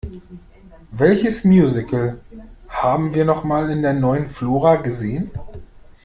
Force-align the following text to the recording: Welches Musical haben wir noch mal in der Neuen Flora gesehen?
Welches 0.97 1.43
Musical 1.45 2.21
haben 2.67 3.13
wir 3.13 3.23
noch 3.23 3.43
mal 3.43 3.69
in 3.69 3.83
der 3.83 3.93
Neuen 3.93 4.29
Flora 4.29 4.77
gesehen? 4.77 5.29